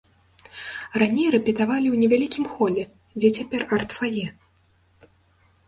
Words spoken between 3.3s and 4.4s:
цяпер арт-фае.